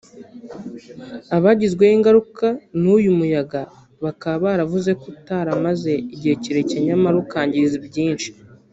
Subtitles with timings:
[1.37, 2.47] abagizweho ingaruka
[2.81, 3.61] n’uyu muyaga
[4.03, 8.29] bakaba baravuze ko utaramaze igihe kirekire nyamara ukangiza byinshi